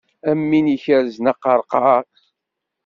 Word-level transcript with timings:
Am 0.29 0.41
win 0.49 0.67
ikerrzen 0.75 1.29
aqerqaṛ. 1.31 2.03